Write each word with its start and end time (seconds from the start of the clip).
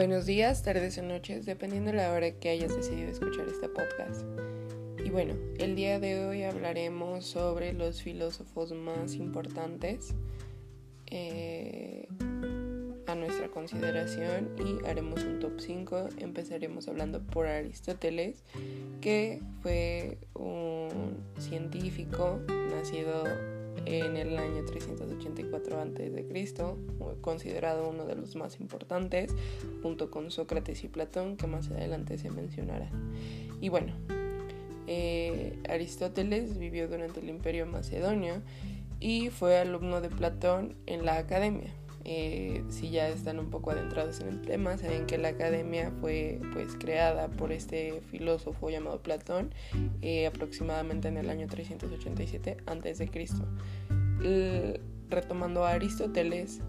Buenos 0.00 0.24
días, 0.24 0.62
tardes 0.62 0.96
o 0.96 1.02
noches, 1.02 1.44
dependiendo 1.44 1.90
de 1.90 1.98
la 1.98 2.10
hora 2.10 2.30
que 2.30 2.48
hayas 2.48 2.74
decidido 2.74 3.10
escuchar 3.10 3.46
este 3.48 3.68
podcast. 3.68 4.22
Y 5.04 5.10
bueno, 5.10 5.34
el 5.58 5.76
día 5.76 6.00
de 6.00 6.24
hoy 6.24 6.42
hablaremos 6.42 7.26
sobre 7.26 7.74
los 7.74 8.00
filósofos 8.00 8.72
más 8.72 9.12
importantes 9.16 10.14
eh, 11.08 12.08
a 13.06 13.14
nuestra 13.14 13.48
consideración 13.48 14.48
y 14.58 14.82
haremos 14.88 15.22
un 15.22 15.38
top 15.38 15.60
5. 15.60 16.08
Empezaremos 16.16 16.88
hablando 16.88 17.20
por 17.20 17.46
Aristóteles, 17.46 18.42
que 19.02 19.42
fue 19.60 20.16
un 20.32 21.18
científico 21.38 22.40
nacido 22.74 23.24
en 23.86 24.16
el 24.16 24.38
año 24.38 24.64
384 24.64 25.80
a.C., 25.80 26.26
considerado 27.20 27.88
uno 27.88 28.06
de 28.06 28.14
los 28.16 28.36
más 28.36 28.60
importantes, 28.60 29.34
junto 29.82 30.10
con 30.10 30.30
Sócrates 30.30 30.84
y 30.84 30.88
Platón, 30.88 31.36
que 31.36 31.46
más 31.46 31.70
adelante 31.70 32.18
se 32.18 32.30
mencionará. 32.30 32.90
Y 33.60 33.68
bueno, 33.68 33.92
eh, 34.86 35.58
Aristóteles 35.68 36.58
vivió 36.58 36.88
durante 36.88 37.20
el 37.20 37.28
Imperio 37.28 37.66
Macedonio 37.66 38.42
y 38.98 39.30
fue 39.30 39.58
alumno 39.58 40.00
de 40.00 40.08
Platón 40.08 40.76
en 40.86 41.04
la 41.04 41.16
academia. 41.16 41.72
Eh, 42.12 42.64
si 42.70 42.90
ya 42.90 43.08
están 43.08 43.38
un 43.38 43.50
poco 43.50 43.70
adentrados 43.70 44.18
en 44.18 44.26
el 44.26 44.42
tema, 44.42 44.76
saben 44.76 45.06
que 45.06 45.16
la 45.16 45.28
academia 45.28 45.92
fue 46.00 46.40
pues 46.52 46.74
creada 46.74 47.28
por 47.28 47.52
este 47.52 48.02
filósofo 48.10 48.68
llamado 48.68 49.00
Platón 49.00 49.54
eh, 50.02 50.26
aproximadamente 50.26 51.06
en 51.06 51.18
el 51.18 51.30
año 51.30 51.46
387 51.46 52.56
a.C. 52.66 53.10
retomando 55.08 55.64
a 55.64 55.70
Aristóteles, 55.70 56.62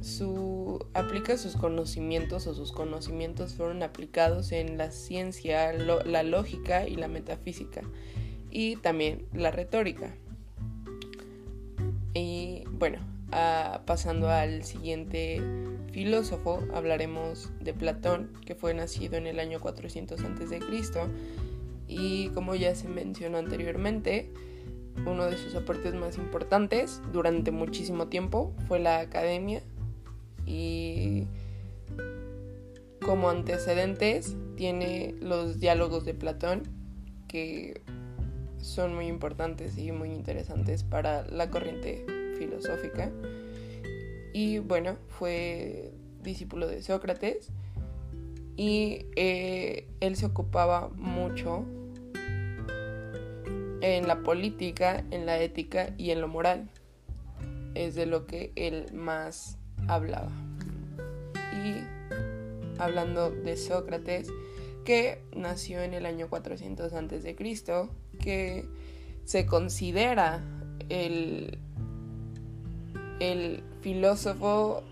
su, 0.00 0.82
aplica 0.94 1.36
sus 1.36 1.56
conocimientos 1.56 2.46
o 2.46 2.54
sus 2.54 2.72
conocimientos 2.72 3.52
fueron 3.52 3.82
aplicados 3.82 4.50
en 4.50 4.78
la 4.78 4.90
ciencia, 4.90 5.74
la 5.74 6.22
lógica 6.22 6.88
y 6.88 6.96
la 6.96 7.08
metafísica 7.08 7.82
y 8.50 8.76
también 8.76 9.26
la 9.34 9.50
retórica. 9.50 10.16
Y 12.14 12.64
bueno, 12.70 13.15
pasando 13.30 14.28
al 14.28 14.64
siguiente 14.64 15.42
filósofo, 15.92 16.62
hablaremos 16.74 17.50
de 17.60 17.74
Platón, 17.74 18.32
que 18.44 18.54
fue 18.54 18.74
nacido 18.74 19.16
en 19.16 19.26
el 19.26 19.40
año 19.40 19.60
400 19.60 20.20
a.C. 20.20 20.60
Y 21.88 22.28
como 22.30 22.54
ya 22.54 22.74
se 22.74 22.88
mencionó 22.88 23.38
anteriormente, 23.38 24.30
uno 25.04 25.26
de 25.26 25.36
sus 25.36 25.54
aportes 25.54 25.94
más 25.94 26.18
importantes 26.18 27.00
durante 27.12 27.50
muchísimo 27.50 28.08
tiempo 28.08 28.54
fue 28.66 28.78
la 28.78 29.00
academia. 29.00 29.62
Y 30.46 31.26
como 33.04 33.30
antecedentes 33.30 34.36
tiene 34.56 35.14
los 35.20 35.60
diálogos 35.60 36.04
de 36.04 36.14
Platón, 36.14 36.62
que 37.28 37.82
son 38.58 38.94
muy 38.94 39.06
importantes 39.06 39.78
y 39.78 39.92
muy 39.92 40.10
interesantes 40.10 40.82
para 40.82 41.26
la 41.26 41.50
corriente 41.50 42.04
filosófica. 42.38 43.10
Y 44.32 44.58
bueno, 44.58 44.96
fue 45.08 45.92
discípulo 46.22 46.66
de 46.66 46.82
Sócrates 46.82 47.50
y 48.56 49.06
eh, 49.16 49.86
él 50.00 50.16
se 50.16 50.26
ocupaba 50.26 50.88
mucho 50.94 51.64
en 53.80 54.08
la 54.08 54.22
política, 54.22 55.04
en 55.10 55.26
la 55.26 55.40
ética 55.40 55.94
y 55.96 56.10
en 56.10 56.20
lo 56.20 56.28
moral. 56.28 56.70
Es 57.74 57.94
de 57.94 58.06
lo 58.06 58.26
que 58.26 58.52
él 58.56 58.86
más 58.92 59.58
hablaba. 59.86 60.30
Y 61.64 61.82
hablando 62.80 63.30
de 63.30 63.56
Sócrates, 63.56 64.28
que 64.84 65.22
nació 65.34 65.82
en 65.82 65.94
el 65.94 66.06
año 66.06 66.28
400 66.28 66.92
a.C., 66.92 67.36
que 68.20 68.64
se 69.24 69.46
considera 69.46 70.42
el 70.88 71.58
el 73.20 73.62
filósofo 73.80 74.82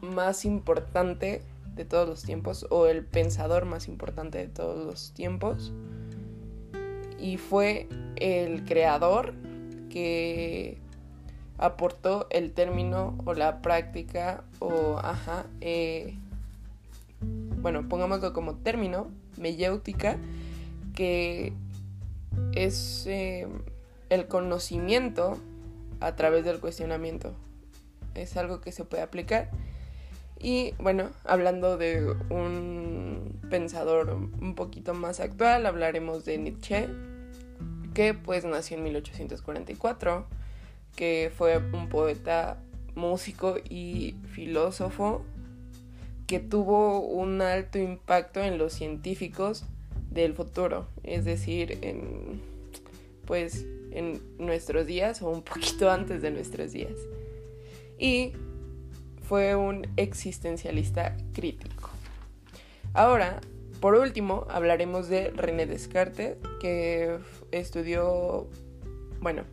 más 0.00 0.44
importante 0.44 1.42
de 1.74 1.84
todos 1.84 2.08
los 2.08 2.22
tiempos 2.22 2.66
o 2.70 2.86
el 2.86 3.04
pensador 3.04 3.64
más 3.64 3.88
importante 3.88 4.38
de 4.38 4.48
todos 4.48 4.84
los 4.84 5.12
tiempos. 5.12 5.72
Y 7.18 7.36
fue 7.36 7.88
el 8.16 8.64
creador 8.64 9.34
que 9.88 10.78
aportó 11.58 12.26
el 12.30 12.52
término 12.52 13.16
o 13.24 13.34
la 13.34 13.62
práctica 13.62 14.42
o 14.58 14.98
ajá 14.98 15.46
eh, 15.60 16.18
bueno 17.60 17.88
pongámoslo 17.88 18.32
como 18.32 18.54
término 18.56 19.10
meyéutica 19.38 20.18
que 20.94 21.52
es 22.52 23.06
eh, 23.06 23.46
el 24.08 24.26
conocimiento 24.26 25.38
a 26.02 26.16
través 26.16 26.44
del 26.44 26.60
cuestionamiento. 26.60 27.34
Es 28.14 28.36
algo 28.36 28.60
que 28.60 28.72
se 28.72 28.84
puede 28.84 29.02
aplicar. 29.02 29.50
Y 30.38 30.74
bueno, 30.78 31.10
hablando 31.24 31.76
de 31.76 32.16
un 32.30 33.38
pensador 33.48 34.10
un 34.10 34.54
poquito 34.54 34.92
más 34.92 35.20
actual, 35.20 35.66
hablaremos 35.66 36.24
de 36.24 36.38
Nietzsche, 36.38 36.88
que 37.94 38.14
pues 38.14 38.44
nació 38.44 38.76
en 38.76 38.84
1844, 38.84 40.26
que 40.96 41.30
fue 41.36 41.58
un 41.58 41.88
poeta, 41.88 42.58
músico 42.94 43.56
y 43.68 44.16
filósofo 44.32 45.24
que 46.26 46.40
tuvo 46.40 47.00
un 47.00 47.42
alto 47.42 47.78
impacto 47.78 48.40
en 48.40 48.58
los 48.58 48.72
científicos 48.72 49.64
del 50.10 50.34
futuro, 50.34 50.86
es 51.02 51.24
decir, 51.24 51.78
en 51.82 52.40
pues 53.26 53.66
en 53.90 54.22
nuestros 54.38 54.86
días 54.86 55.22
o 55.22 55.30
un 55.30 55.42
poquito 55.42 55.90
antes 55.90 56.22
de 56.22 56.30
nuestros 56.30 56.72
días. 56.72 56.94
Y 57.98 58.32
fue 59.22 59.54
un 59.54 59.86
existencialista 59.96 61.16
crítico. 61.32 61.90
Ahora, 62.94 63.40
por 63.80 63.94
último, 63.94 64.46
hablaremos 64.50 65.08
de 65.08 65.30
René 65.30 65.66
Descartes, 65.66 66.36
que 66.60 67.18
estudió, 67.50 68.48
bueno, 69.20 69.44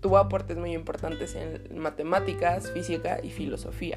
tuvo 0.00 0.18
aportes 0.18 0.56
muy 0.56 0.72
importantes 0.74 1.34
en 1.34 1.78
matemáticas, 1.78 2.70
física 2.70 3.20
y 3.22 3.30
filosofía. 3.30 3.96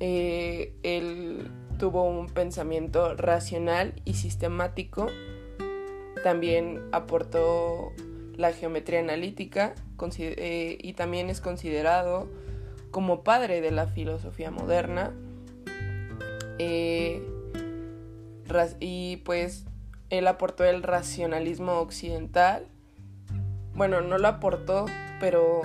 Eh, 0.00 0.74
él 0.82 1.50
tuvo 1.78 2.04
un 2.04 2.26
pensamiento 2.26 3.14
racional 3.14 3.94
y 4.04 4.14
sistemático 4.14 5.08
también 6.22 6.82
aportó 6.92 7.92
la 8.36 8.52
geometría 8.52 9.00
analítica 9.00 9.74
eh, 10.18 10.78
y 10.80 10.92
también 10.92 11.28
es 11.28 11.40
considerado 11.40 12.28
como 12.90 13.24
padre 13.24 13.60
de 13.60 13.70
la 13.70 13.86
filosofía 13.86 14.50
moderna. 14.50 15.12
Eh, 16.58 17.22
y 18.80 19.18
pues 19.18 19.66
él 20.10 20.26
aportó 20.26 20.64
el 20.64 20.82
racionalismo 20.82 21.80
occidental. 21.80 22.66
Bueno, 23.74 24.00
no 24.00 24.18
lo 24.18 24.28
aportó, 24.28 24.86
pero 25.20 25.62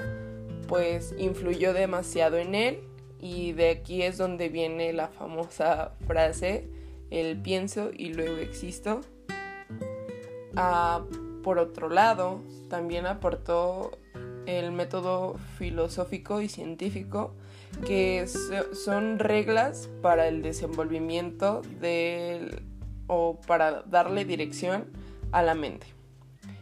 pues 0.67 1.13
influyó 1.17 1.73
demasiado 1.73 2.37
en 2.37 2.55
él 2.55 2.79
y 3.19 3.53
de 3.53 3.69
aquí 3.69 4.01
es 4.01 4.17
donde 4.17 4.49
viene 4.49 4.91
la 4.91 5.07
famosa 5.07 5.93
frase, 6.05 6.67
el 7.09 7.37
pienso 7.41 7.91
y 7.95 8.13
luego 8.13 8.37
existo. 8.37 9.01
Por 11.43 11.59
otro 11.59 11.89
lado, 11.89 12.41
también 12.69 13.05
aportó 13.05 13.91
el 14.45 14.71
método 14.71 15.35
filosófico 15.57 16.41
y 16.41 16.49
científico, 16.49 17.33
que 17.85 18.27
son 18.73 19.19
reglas 19.19 19.89
para 20.01 20.27
el 20.27 20.41
desenvolvimiento 20.41 21.61
del, 21.81 22.63
o 23.07 23.39
para 23.47 23.83
darle 23.83 24.25
dirección 24.25 24.85
a 25.31 25.41
la 25.41 25.55
mente. 25.55 25.87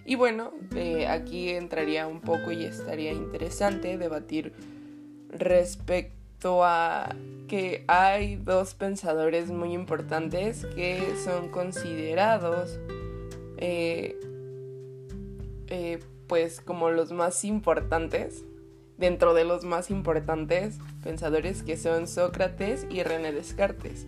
Y 0.06 0.16
bueno, 0.16 0.52
eh, 0.76 1.08
aquí 1.08 1.50
entraría 1.50 2.08
un 2.08 2.22
poco 2.22 2.52
y 2.52 2.64
estaría 2.64 3.12
interesante 3.12 3.98
debatir 3.98 4.54
respecto 5.30 6.64
a 6.64 7.16
que 7.48 7.84
hay 7.88 8.36
dos 8.38 8.74
pensadores 8.74 9.52
muy 9.52 9.74
importantes 9.74 10.66
que 10.76 11.16
son 11.24 11.50
considerados 11.50 12.80
eh, 13.62 14.20
eh, 15.68 16.00
pues 16.28 16.60
como 16.60 16.90
los 16.90 17.12
más 17.12 17.46
importantes, 17.46 18.44
dentro 18.98 19.34
de 19.34 19.46
los 19.46 19.66
más 19.66 19.90
importantes 19.90 20.78
pensadores 21.04 21.64
que 21.64 21.78
son 21.78 22.08
Sócrates 22.08 22.86
y 22.90 23.04
René 23.04 23.32
Descartes. 23.32 24.06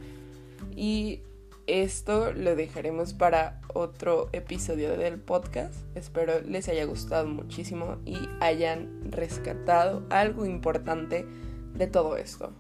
Y 0.75 1.21
esto 1.65 2.33
lo 2.33 2.55
dejaremos 2.55 3.13
para 3.13 3.61
otro 3.73 4.29
episodio 4.33 4.97
del 4.97 5.19
podcast. 5.19 5.75
Espero 5.95 6.41
les 6.41 6.67
haya 6.67 6.85
gustado 6.85 7.25
muchísimo 7.27 7.97
y 8.05 8.17
hayan 8.41 9.11
rescatado 9.11 10.03
algo 10.09 10.45
importante 10.45 11.25
de 11.73 11.87
todo 11.87 12.17
esto. 12.17 12.51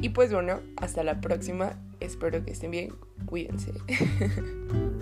Y 0.00 0.10
pues 0.10 0.32
bueno, 0.32 0.60
hasta 0.76 1.02
la 1.02 1.20
próxima. 1.20 1.78
Espero 1.98 2.44
que 2.44 2.52
estén 2.52 2.70
bien. 2.70 2.94
Cuídense. 3.26 3.72